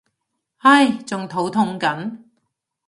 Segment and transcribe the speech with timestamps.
[0.57, 2.23] 唉仲肚痛緊